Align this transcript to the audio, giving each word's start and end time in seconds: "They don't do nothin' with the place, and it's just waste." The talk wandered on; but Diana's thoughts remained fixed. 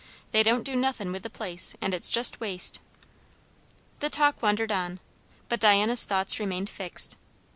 "They 0.31 0.41
don't 0.41 0.63
do 0.63 0.75
nothin' 0.75 1.11
with 1.11 1.21
the 1.21 1.29
place, 1.29 1.75
and 1.79 1.93
it's 1.93 2.09
just 2.09 2.39
waste." 2.39 2.79
The 3.99 4.09
talk 4.09 4.41
wandered 4.41 4.71
on; 4.71 4.99
but 5.47 5.59
Diana's 5.59 6.05
thoughts 6.05 6.39
remained 6.39 6.71
fixed. 6.71 7.17